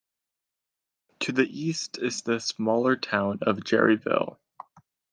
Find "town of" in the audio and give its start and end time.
2.95-3.57